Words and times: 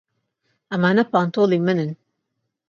ئەمانە 0.71 1.03
پانتۆڵی 1.11 1.59
منن. 1.67 1.91